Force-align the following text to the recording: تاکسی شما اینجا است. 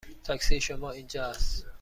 تاکسی 0.23 0.61
شما 0.61 0.91
اینجا 0.91 1.25
است. 1.25 1.65